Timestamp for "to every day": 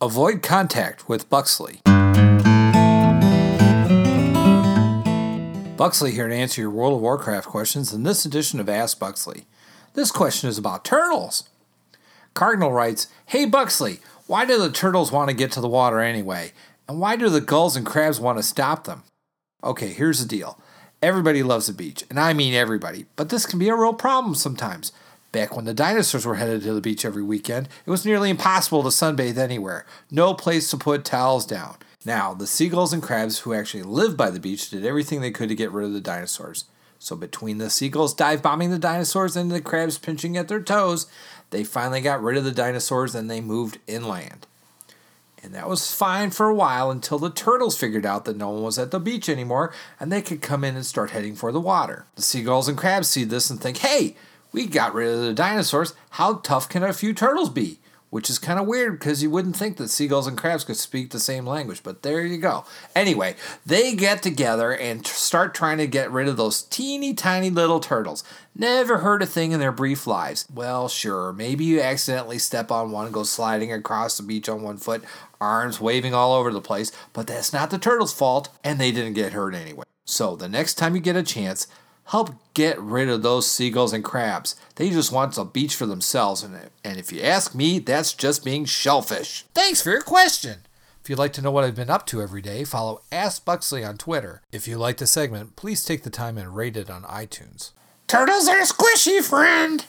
92.08-92.64